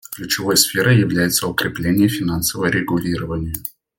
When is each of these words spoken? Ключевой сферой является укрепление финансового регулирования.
Ключевой 0.15 0.57
сферой 0.57 0.97
является 0.97 1.45
укрепление 1.45 2.09
финансового 2.09 2.65
регулирования. 2.71 3.53